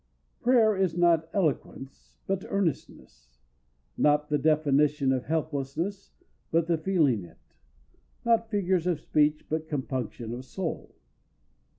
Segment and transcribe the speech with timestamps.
[0.41, 3.37] Prayer is not eloquence, but earnestness:
[3.95, 6.13] not the definition of helplessness,
[6.49, 7.37] but the feeling it;
[8.25, 10.95] not figures of speech, but compunction of soul.